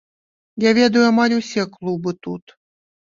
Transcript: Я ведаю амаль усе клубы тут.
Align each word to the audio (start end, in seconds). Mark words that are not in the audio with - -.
Я 0.61 0.69
ведаю 0.77 1.03
амаль 1.09 1.35
усе 1.39 1.65
клубы 1.75 2.11
тут. 2.29 2.55